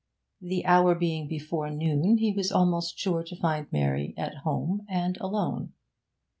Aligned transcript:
The 0.41 0.65
hour 0.65 0.95
being 0.95 1.27
before 1.27 1.69
noon, 1.69 2.17
he 2.17 2.33
was 2.33 2.51
almost 2.51 2.97
sure 2.97 3.21
to 3.23 3.35
find 3.35 3.71
Mary 3.71 4.15
at 4.17 4.37
home, 4.37 4.83
and 4.89 5.15
alone. 5.21 5.73